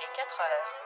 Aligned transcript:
vers 0.00 0.12
4 0.12 0.40
heures. 0.40 0.80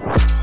Bye. 0.00 0.39